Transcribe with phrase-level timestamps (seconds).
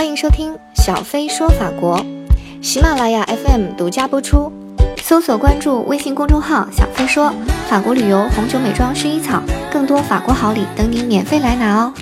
[0.00, 2.02] 欢迎收听小飞说法国，
[2.62, 4.50] 喜马拉雅 FM 独家播出。
[4.96, 7.30] 搜索关注微信公众号“小飞说
[7.68, 11.92] 法国旅游、红酒、美妆、薰衣草”，更多法国好礼等你免费来拿哦。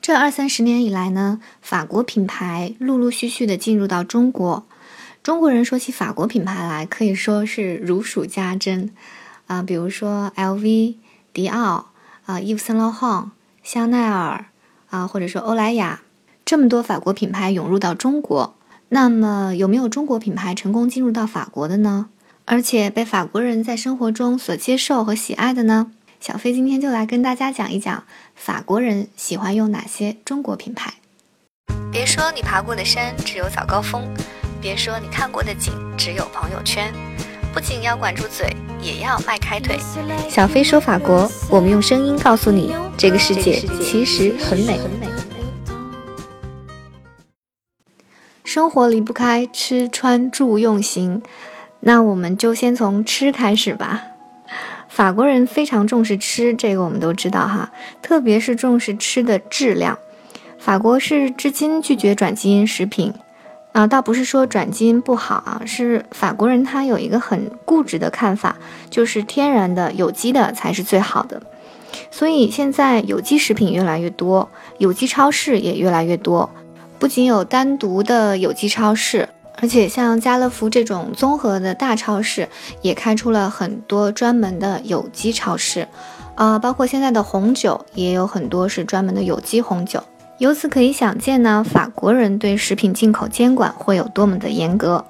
[0.00, 4.64] 这二三十年以来呢，法国品牌陆陆续续的进入到中国。
[5.24, 8.94] 中国人说起法国品牌来，可以说是如数家珍
[9.48, 10.94] 啊，比如说 LV、
[11.32, 11.86] 迪奥
[12.26, 13.32] 啊、伊夫圣罗朗、
[13.64, 14.44] 香奈儿。
[14.90, 16.02] 啊，或者说欧莱雅，
[16.44, 18.54] 这么多法国品牌涌入到中国，
[18.88, 22.08] 那么有没有中国品牌成功进入到法国的呢？
[22.44, 25.92] 而且被法国人在生活中所接受和喜爱的呢？
[26.20, 28.04] 小飞今天就来跟大家讲一讲
[28.34, 30.94] 法国人喜欢用哪些中国品牌。
[31.92, 34.02] 别说你爬过的山只有早高峰，
[34.60, 36.92] 别说你看过的景只有朋友圈，
[37.58, 38.46] 不仅要管住嘴。
[38.80, 39.76] 也要迈开腿。
[40.28, 44.78] 小飞说法国，我们用声音告诉你，这个世界其实很美。
[48.44, 51.20] 生活离不开吃穿住用行，
[51.80, 54.04] 那我们就先从吃开始吧。
[54.88, 59.98] 法国人非常重视吃，这个我们都知道哈，特别是重视吃的质量。
[60.60, 63.12] 法国是至今拒绝转基因食品。
[63.78, 68.56] 啊，倒不是说转基因不好啊，是法国人他有一个很固执的看法，
[68.90, 71.40] 就是天然的、有机的才是最好的。
[72.10, 74.48] 所以现在有机食品越来越多，
[74.78, 76.50] 有机超市也越来越多。
[76.98, 79.28] 不仅有单独的有机超市，
[79.62, 82.48] 而且像家乐福这种综合的大超市
[82.82, 85.86] 也开出了很多专门的有机超市。
[86.34, 90.02] 啊，包括现在的红酒也有很多是专门的有机红酒。
[90.38, 95.04] 由此可以想见呢，法国人对食品进口监管会有多么的严格。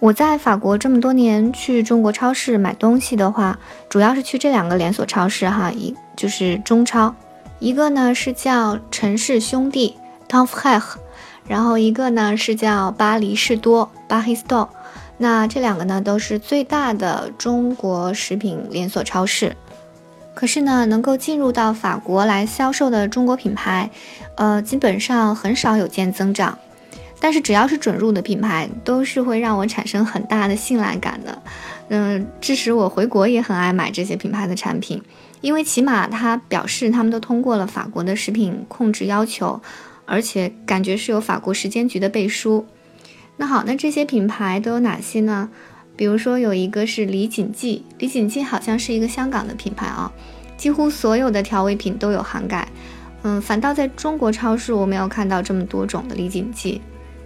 [0.00, 3.58] 我在法国这么多年去中国超市买东西的话，
[3.90, 7.14] 主要是去这两个连锁超市哈，一就是中超，
[7.58, 9.96] 一个呢是叫陈氏兄弟
[10.28, 10.98] t o n f h e h
[11.46, 14.68] 然后一个呢是叫巴黎士多 b a h i s t o
[15.18, 19.54] 那这两个呢都是最大的中国食品连锁超市。
[20.34, 23.88] 可是呢，能够进入到法国来销售的中国品牌，
[24.36, 26.58] 呃，基本上很少有见增长。
[27.20, 31.42] 但是只要是准入的品牌，都是会让我产生很大的信赖感的。
[31.88, 35.00] 嗯，致使我回国也很爱买这些品牌的产品，
[35.40, 39.62] 因为起码它表示他们都通过了法国的食品控制要求，
[40.04, 42.66] 而且感觉是有法国食监局的背书。
[43.36, 45.48] 那好，那这些品牌都有哪些呢？
[45.96, 50.10] 比如说有一个是李锦记，李锦记好像是一个香港的品牌啊，
[50.56, 52.66] 几乎所有的调味品都有涵盖。
[53.22, 56.80] 嗯，反倒在中国超市我没有看到这么多种的李锦记。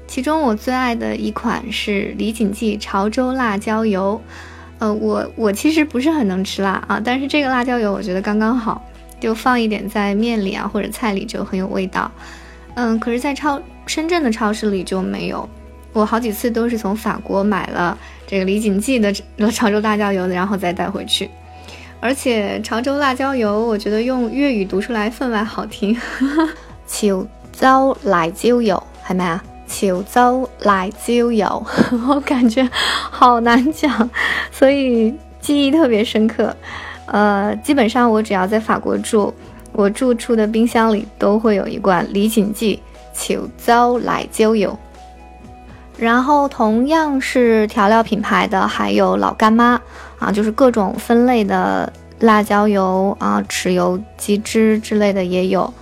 [0.07, 4.21] 其中我最爱的一款是李锦记潮州辣椒油。
[4.79, 8.81] 呃，我我其实不是很能吃辣啊，但是这个辣椒油我觉得刚刚好，
[9.19, 12.11] 就放一点在面里啊或者菜里就很有味道。
[12.75, 15.49] 嗯，可是，在超深圳的超市里就没有。
[15.93, 19.13] 我好几次都是从法国买了这个李锦记的
[19.51, 21.29] 潮州辣椒油，然后再带回去。
[22.01, 25.97] 而且潮州辣椒油，我觉得用粤语读出来分外好听。
[26.87, 29.43] 潮州辣椒油，系咪啊？
[29.67, 31.67] 潮州辣椒油，
[32.09, 34.09] 我感觉好难讲，
[34.51, 36.57] 所以记忆特别深刻。
[37.07, 39.35] 呃，基本上我只要在法国住，
[39.73, 42.81] 我住处的冰箱里都会有一罐李锦记
[43.13, 44.79] 潮州辣椒油。
[45.99, 49.81] 然后同样是调料品牌的，还有老干妈
[50.19, 55.73] 啊，就是各种分类的辣椒油啊、豉油、鸡汁之类的也有。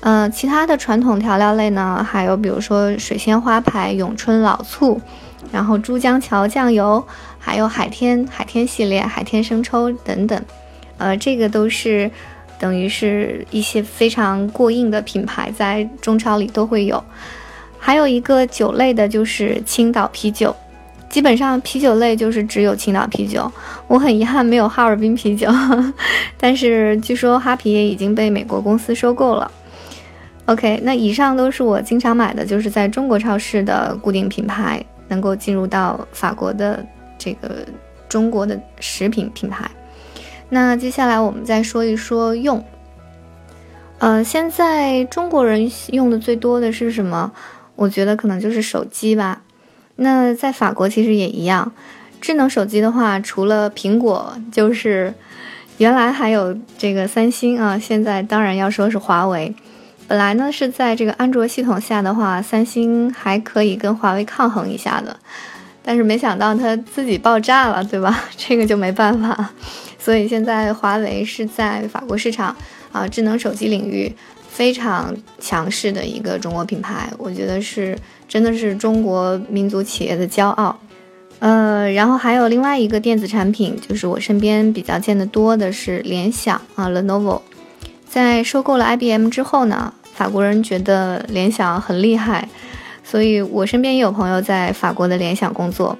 [0.00, 5.00] 呃，其他的传统调料类呢，还有比如说水仙花牌、永春老醋，
[5.52, 7.04] 然后珠江桥酱油，
[7.38, 10.42] 还有海天海天系列、海天生抽等等。
[10.98, 12.10] 呃，这个都是
[12.58, 17.04] 等于是一些非常过硬的品牌，在中超里都会有。
[17.84, 20.54] 还有一个酒类的，就是青岛啤酒。
[21.10, 23.50] 基本上啤酒类就是只有青岛啤酒。
[23.88, 25.48] 我很遗憾没有哈尔滨啤酒，
[26.38, 29.50] 但是据说哈啤也已经被美国公司收购了。
[30.46, 36.86] OK，那以上都是我经常买的，就是在中国超市的固定品牌，能够进入到法国的
[37.18, 37.66] 这个
[38.08, 39.68] 中国的食品品牌。
[40.48, 42.64] 那接下来我们再说一说用。
[43.98, 47.30] 呃，现在中国人用的最多的是什么？
[47.82, 49.42] 我觉得可能就是手机吧，
[49.96, 51.72] 那在法国其实也一样。
[52.20, 55.12] 智能手机的话，除了苹果，就是
[55.78, 59.52] 原来还有这个三星啊，现在当然要说是华为。
[60.06, 65.18] 本来呢是在这个安卓系统下的话，三星还可以跟华为抗衡一下的，
[65.82, 68.16] 但是没想到它自己爆炸了，对吧？
[68.38, 69.50] 这个就没办法。
[69.98, 72.54] 所以现在华为是在法国市场
[72.92, 74.14] 啊智能手机领域。
[74.52, 80.78] 非常强势的一个中国品牌，我觉得是真的是中国民族企业的骄傲。
[81.38, 87.40] 呃，然后还有另外一个电子产品，就是我身边比较见得多的是联想啊，Lenovo，
[88.06, 92.46] 在收购了 IBM 之后呢，法国人觉得联想很厉害，
[93.02, 95.96] 所以我身边也有朋友在法国的联想工作。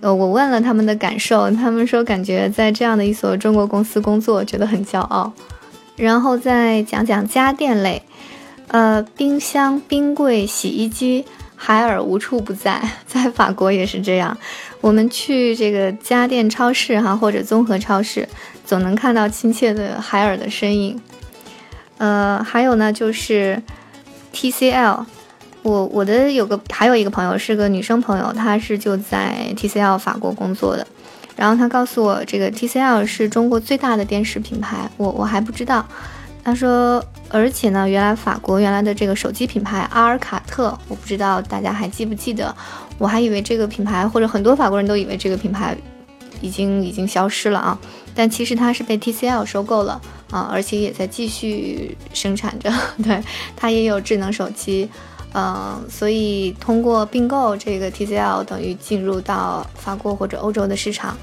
[0.00, 5.32] 呃，我问了他们的感受，他们说感觉在这样的一所中国公司工作，觉得很骄傲。
[5.96, 8.02] 然后再讲讲家电类，
[8.68, 11.24] 呃，冰箱、冰柜、洗衣机。
[11.54, 14.36] 海尔无处不在， 在法国也是这样。
[14.80, 18.28] 我们去这个家电超市哈，或者综合超市，
[18.66, 21.00] 总能看到亲切的海尔的身影。
[21.98, 23.62] 呃，还有呢，就是
[24.34, 25.04] TCL。
[25.62, 30.84] 我我的有个还有一个朋友是个女生朋友，她是就在 TCL 法国工作的。
[31.36, 35.84] 然后他告诉我，这个 TCL 是中国最大的电视品牌，我我还不知道。
[36.44, 42.52] 他说，而且呢，原来法国原来的这个手机品牌阿尔卡特，我不知道大家还记不记得？
[42.98, 45.76] 我还以为这个品牌，或者很多法国人都以为这个品牌
[46.40, 47.78] 已经已经消失了啊。
[48.12, 50.00] 但其实它是被 TCL 收购了
[50.32, 52.72] 啊，而且也在继续生产着。
[53.04, 53.22] 对，
[53.56, 54.90] 它也有智能手机，
[55.34, 61.16] 嗯，所以通过并购这个 TCL，等于进入到法国或者欧洲的市场。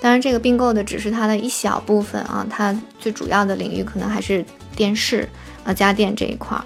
[0.00, 4.44] 当然，这个并购的只是它的一小部分啊，它最主要的领域可能还是
[4.74, 5.28] 电视
[5.64, 6.64] 啊、家电这一块儿。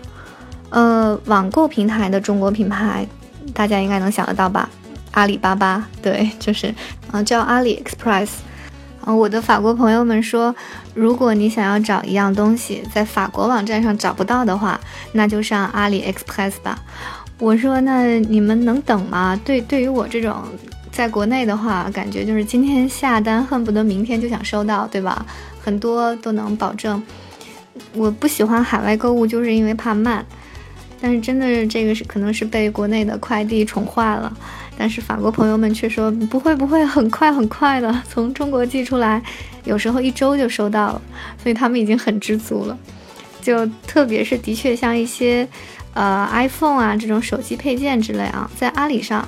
[0.71, 3.07] 呃，网购平台的中国品牌，
[3.53, 4.69] 大家应该能想得到吧？
[5.13, 6.75] 阿里巴巴，对，就是
[7.11, 8.29] 啊，叫阿里 Express。
[9.05, 10.55] 啊，我的法国朋友们说，
[10.97, 14.81] 如果你想要找一样东西，在法国网站上找不到的话，
[15.13, 16.79] 那就上阿里 Express 吧。
[17.39, 19.39] 我说，那你们能等吗？
[19.45, 20.43] 对，对于我这种。
[20.91, 25.27] 在国内的话，感觉就是今天下单，恨不得明天就想收到，对吧？
[25.63, 27.03] 很多都能保证。
[27.93, 30.25] 我不喜欢海外购物，就是因为怕慢。
[31.01, 34.35] 但是真的，这个是可能是被国内的快递宠坏了。
[34.79, 39.23] 但是法国朋友们却说不会不会，很快很快的， 从中国寄出来，
[39.65, 41.03] 有时候一周就收到了，
[41.43, 42.79] 所以他们已经很知足了。
[43.41, 45.47] 就特别是的确像一些
[45.95, 49.27] 呃 iPhone 啊这种手机配件之类啊，在阿里上。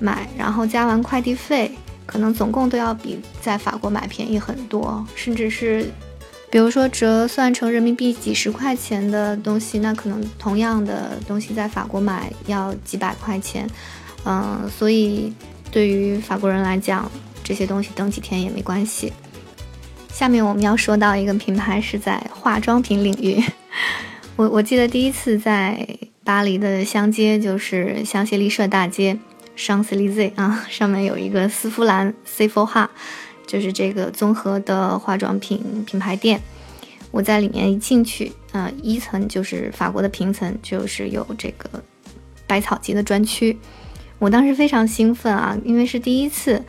[0.00, 1.70] 买，然后加完快递费，
[2.04, 5.88] 可能总共都要比在法国买便宜很多，甚至是，
[6.54, 13.68] 比如说折算成人民币几十块钱的东西，那可能同样的东西在法国买要几百块钱，
[14.24, 15.32] 嗯，所以
[15.72, 17.10] 对于法国人来讲，
[17.42, 19.12] 这些东西等几天也没关系。
[20.12, 23.42] 下面我们要说到一个品牌是在化妆品领域，
[24.36, 25.84] 我我记得第一次在
[26.22, 29.18] 巴黎的香街就是香榭丽舍大街。
[29.56, 32.88] 香榭丽舍啊，上面有一个丝芙兰 C for Ha，
[33.46, 36.40] 就是这个综合的化妆品品牌店。
[37.10, 41.82] 我在里面一进去，啊，一层就是法国的平层，就是有这个
[42.46, 43.56] 百草集的专区。
[44.18, 46.62] 我当时非常兴奋啊，因为是第一次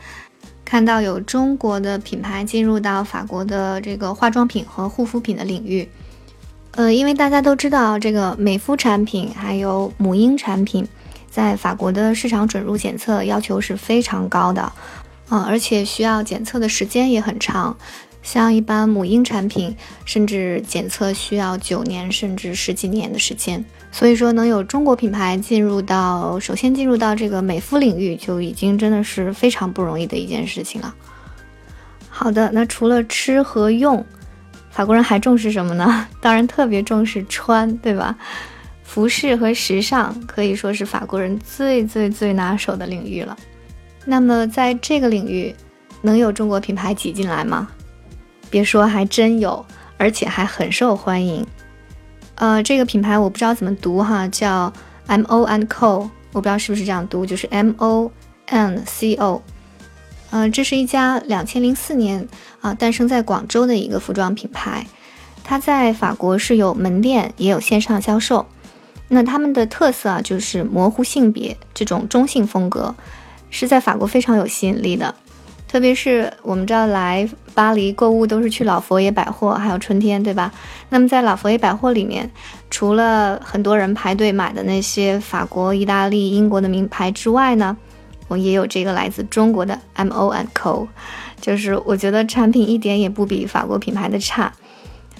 [0.64, 5.88] 看到有中国的品牌进入到法国的这个化妆品和护肤品的领域。
[6.72, 10.86] 呃，因为大家都知道，这个美肤产品还有母婴产品。
[11.28, 14.72] 在法国的市场准入检测要求是非常高的，
[15.30, 17.76] 嗯，而且需要检测的时间也很长，
[18.22, 23.64] 像一般母婴产品，甚至检测需要九年甚至十几年的时间。
[23.90, 30.94] 所以说，能有中国品牌进入到，首先进入到这个美肤领域，就已经真的是非常不容易的一件事情了。
[32.08, 34.04] 好的，那除了吃和用，
[34.70, 36.06] 法国人还重视什么呢？
[36.20, 38.16] 当然特别重视穿，对吧？
[38.84, 43.36] 服饰和时尚可以说是法国人最最最拿手的领域了。
[44.06, 45.54] 那么，在这个领域，
[46.02, 47.68] 能有中国品牌挤进来吗？
[48.48, 49.66] 别说，还真有，
[49.98, 51.44] 而且还很受欢迎。
[52.36, 54.72] 呃，这个品牌我不知道怎么读哈，叫
[55.08, 58.12] M O N C O，我不知道是不是这样读，就是 M O
[58.46, 59.42] N C O。
[60.30, 62.28] 嗯，这是一家两千零四年
[62.60, 64.86] 啊诞生在广州的一个服装品牌，
[65.42, 68.46] 它在法国是有门店，也有线上销售。
[69.08, 72.94] 那他们的特色啊，就是模糊性别这种中性风格，
[73.56, 75.14] 是在法国非常有吸引力的。
[75.66, 80.52] 特别是我们知道来巴黎购物都是去老佛爷百货，还有春天，对吧？
[80.90, 82.30] 那么在老佛爷百货里面，
[82.70, 87.74] 除了很多人排队买的那些法国、意大利、英国的名牌之外呢，
[88.28, 90.86] 我也有这个来自中国的 M O N Co，
[91.40, 94.52] 就是我觉得产品一点也不比法国品牌的差，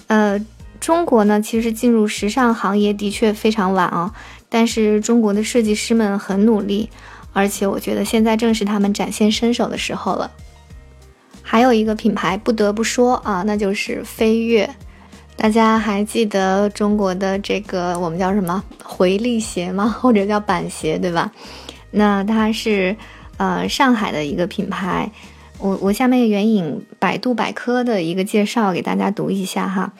[0.08, 0.38] 呃。
[0.78, 4.12] 中国呢，其实进入时尚行业的确非常晚啊，
[4.50, 6.90] 但是中国的设计师们很努力，
[7.36, 10.30] 而且我觉得现在正是他们展现身手的时候了。
[11.42, 14.70] 还有一个品牌不得不说啊，那就是飞跃，
[15.36, 19.94] 大家还记得中国的这个我们叫什么回力鞋吗？
[20.00, 21.30] 或者叫板鞋，对吧？
[21.90, 22.96] 那它是
[23.36, 25.12] 呃上海的一个品牌。
[25.58, 29.92] 我我下面援引百度百科的一个介绍给大家读一下哈。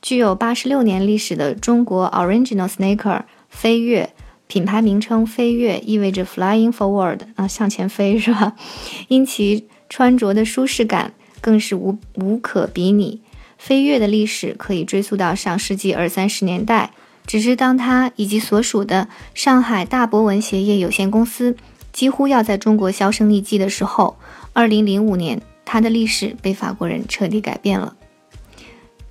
[0.00, 4.10] 具有八十六年历史的中国 Original Sneaker 飞跃
[4.48, 8.54] 品牌名称飞跃意味着 Flying Forward 啊向前飞是吧？
[9.08, 13.20] 因其穿着的舒适感更是无无可比拟。
[13.58, 16.92] 飞跃的历史可以追溯到上世纪二三十年代，
[17.26, 21.56] 只是当它以及所属的上海大博文鞋业有限公司
[21.92, 24.16] 几乎要在中国销声匿迹的时候，
[24.52, 27.96] 二零零五年，它的历史被法国人彻底改变了。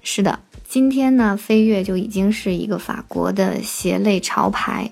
[0.02, 4.92] 是的，今天呢，飞跃就已经是一个法国的鞋类潮牌，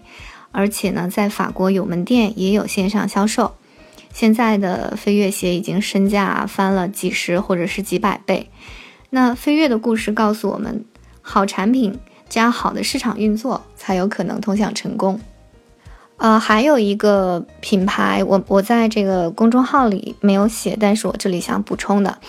[0.54, 3.56] 而且呢，在法国有门店，也有线上销售。
[4.14, 8.50] 现在的飞跃鞋已经身价翻了几十或者是几百倍。
[9.10, 10.86] 那飞跃的故事告诉我们，
[11.22, 15.20] 好产品加好的市场运作，才有可能通向成功。
[16.18, 22.20] 呃，还有一个品牌，我我在这个公众号里没有写，但是我这里想补充的，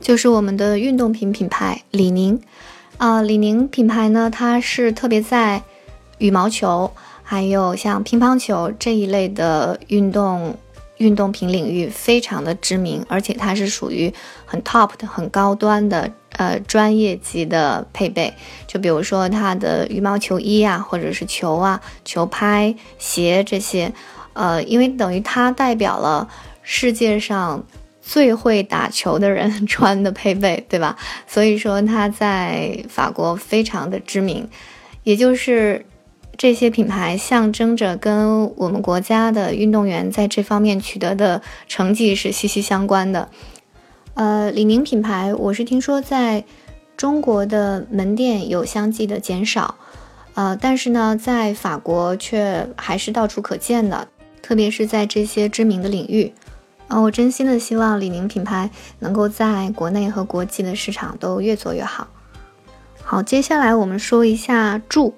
[0.00, 2.40] 就是我们的运动品品牌李宁。
[2.98, 5.62] 啊，李宁品牌呢，它是特别在
[6.18, 10.56] 羽毛球，还有像乒乓球这一类的运动。
[10.98, 14.12] 运动品领域非常的知名，而且它是属于
[14.46, 18.32] 很 top 的、很高端的呃专业级的配备。
[18.68, 23.92] 就比如说它的羽毛球衣啊，或者是球啊、球拍、鞋这些，
[24.34, 26.28] 呃，因为等于它代表了
[26.62, 27.64] 世界上
[28.00, 30.96] 最会打球的人穿的配备，对吧？
[31.26, 34.48] 所以说它在法国非常的知名，
[35.02, 35.84] 也就是。
[36.36, 43.28] 这些品牌象征着跟我们国家的运动员在这方面取得的成绩是息息相关的。
[44.14, 46.44] 呃，李宁品牌，我是听说在
[46.96, 49.76] 中国的门店有相继的减少，
[50.34, 54.08] 呃，但是呢，在法国却还是到处可见的，
[54.42, 56.32] 特别是在这些知名的领域。
[56.88, 62.08] 啊，我真心的希望李宁品牌能够在国内和国际的市场都越做越好。
[63.02, 65.14] 好，接下来我们说一下住。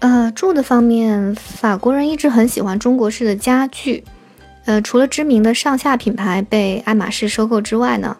[0.00, 4.02] 呃，住的方面，法国人一直很喜欢中国式的家具。
[4.64, 8.16] 呃，除了知名的上下品牌被爱马仕收购之外呢，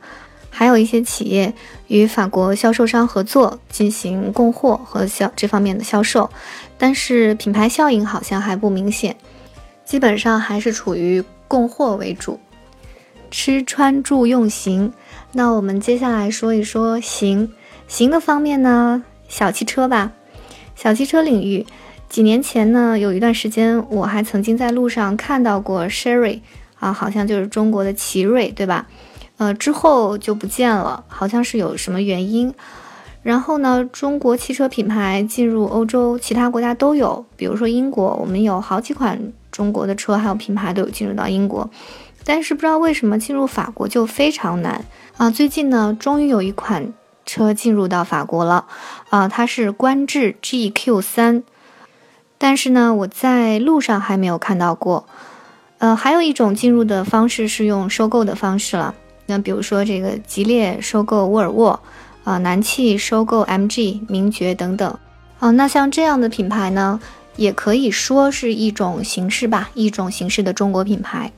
[0.50, 1.54] 还有一些企业
[1.88, 6.28] 与法国销售商合作进行供货和销这方面的销售，
[6.76, 9.16] 但是品牌效应好像还不明显，
[9.84, 12.38] 基本上还是处于供货为主。
[13.30, 14.92] 吃穿住用行，
[15.32, 17.52] 那我们接下来说一说行
[17.86, 20.12] 行的方面呢，小汽车吧。
[20.82, 21.66] 小汽车领域，
[22.08, 26.40] 几年前呢，有一段时间，我还曾经在路上看到过 Sherry
[26.78, 28.86] 啊，好像就是中国的奇瑞，对吧？
[29.36, 32.54] 呃，之后就不见了，好像是有什么原因。
[33.22, 41.68] 然后呢，中国汽车品牌进入欧洲其他国家都有，比如说英国，我们有好几款中国的车，还有品牌都有进入到英国。
[42.24, 44.82] 但是不知道为什么进入法国就非常难
[45.18, 45.30] 啊！
[45.30, 46.94] 最近呢，终于有一款。
[47.30, 48.66] 车进入到法国了，
[49.08, 51.44] 啊，它是观致 GQ 三，
[52.38, 55.06] 但是呢，我在路上还没有看到过。
[55.78, 58.92] 呃，还有一种进入的方式是用收购的方式了，
[59.26, 61.80] 那比如说这个吉列收购沃尔沃，
[62.24, 64.98] 啊，南汽收购 MG、名爵等等，
[65.38, 66.98] 啊，那像这样的品牌呢，
[67.36, 71.30] 也可以说是一种形式吧，一种形式的中国品牌。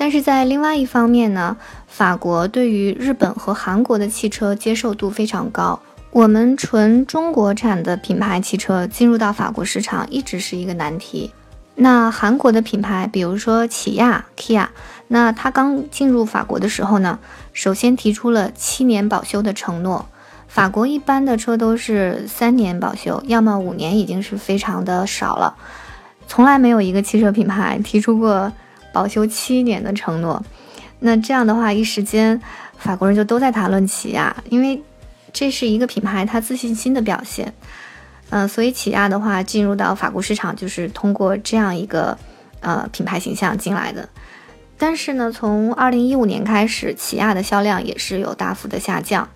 [0.00, 1.56] 但是在另外一方面呢，
[1.88, 5.80] 法国对于日本和韩国的汽车接受度非常高。
[6.12, 11.32] 我们纯中国产的品牌汽车进入到法国市场一直是一个难题。
[11.74, 14.68] 那韩国的品牌，比如说起亚 Kia，
[15.08, 17.18] 那它刚进入法国的时候呢，
[17.52, 20.06] 首先提出了七年保修的承诺。
[20.46, 25.56] 法国一般的车都是三年保修，要么五年已经是非常的少了，
[26.28, 28.52] 从来没有一个汽车品牌提出过。
[28.98, 30.44] 保修七年的承诺，
[30.98, 32.42] 那这样的话，一时间
[32.76, 34.82] 法国人就都在谈论起亚，因为
[35.32, 37.54] 这是一个品牌它自信心的表现。
[38.30, 42.18] 嗯，所以起亚的话进入到法国市场就是通过这样一个
[42.58, 44.08] 呃品牌形象进来的。
[44.76, 49.28] 但是呢，从二零一五年开始，起亚的销量也是有大幅的下降。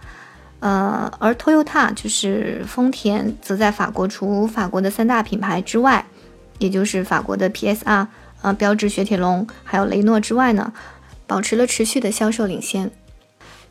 [0.59, 6.05] 呃，而 Toyota 就是丰田，则在法国除法国的三大品牌之外，
[6.59, 8.09] 也就是法国的 PSR。
[8.43, 10.73] 啊，标致、雪铁龙还有雷诺之外呢，
[11.27, 12.91] 保持了持续的销售领先。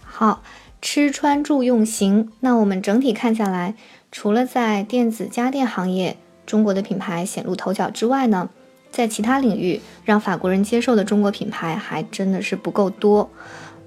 [0.01, 0.41] 好
[0.81, 3.75] 吃穿住用行，那我们整体看下来，
[4.11, 8.49] 除了在电子家电行业中国的品牌显露头角之外呢，
[8.91, 13.29] 在其他领域让法国人接受的中国品牌还真的是不够多。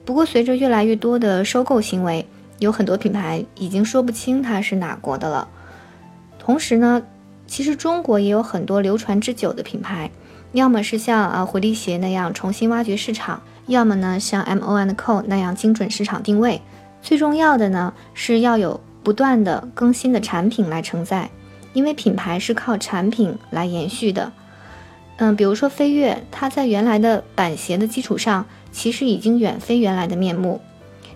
[0.04, 2.26] 不过随着越来越多的收购行为，
[2.58, 5.48] 有很多品牌已经说不清它是哪国的了。
[6.38, 7.02] 同时呢，
[7.46, 10.10] 其实中国也有很多流传之久的品牌，
[10.54, 16.62] 要么是像啊回力鞋那样重新挖掘市场，要么呢像 M O and Co 那样精准市场定位。
[17.02, 21.28] 最重要的呢是要有不断的更新的产品来承载，
[21.72, 24.32] 因为品牌是靠产品来延续的。
[25.16, 30.60] 嗯，比如说飞跃，它在原来的板鞋的基础上，其实已经远非原来的面目。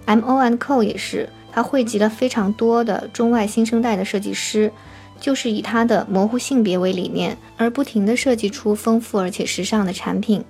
[0.07, 4.73] M O and Co 也是，它汇集了非常多的中外新生代的设计师，
[5.20, 10.44] 就是以它的模糊性别为理念，而不停的设计出丰富而且时尚的产品。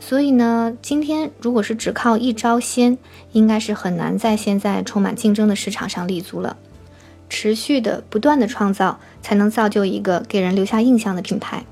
[0.00, 2.96] 所以呢，今天如果是只靠一招鲜，
[3.32, 6.56] 应该是很难在现在充满竞争的市场上立足了。
[7.28, 11.64] 持续的、不断的创造，才能造就一个给人留下印象的品牌。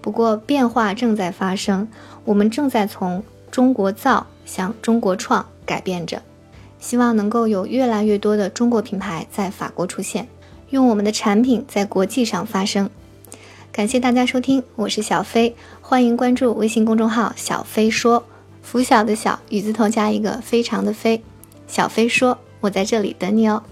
[0.00, 1.88] 不过变化正在发生，
[2.24, 5.44] 我们正在从中国造向中国创。
[5.66, 6.22] 改变着，
[6.78, 10.28] 希望能够有越来越多的中国品牌在法国出现，
[10.70, 12.90] 用我们的产品在国际上发声。
[13.70, 18.24] 感谢大家收听，我是小飞，欢迎关注微信公众号“小飞说”，
[18.62, 21.22] 拂晓的晓雨字头加一个非常的飞，
[21.68, 23.62] 小飞说，我在这里等你哦。